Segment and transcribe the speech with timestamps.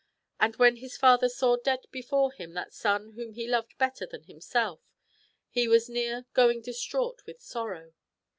[0.39, 4.23] And when the father saw tlead before him that son whom he loved better than
[4.23, 4.81] himself,
[5.51, 7.93] he was near going dis traught with sorrow.